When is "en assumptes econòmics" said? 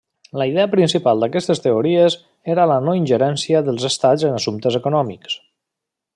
4.31-5.39